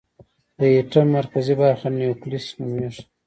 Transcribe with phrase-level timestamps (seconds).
[0.57, 3.03] د ایټم مرکزي برخه نیوکلیس نومېږي.